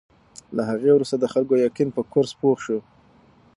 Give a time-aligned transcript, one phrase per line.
[0.55, 2.79] له هغې وروسته د خلکو یقین په کورس پوخ شو.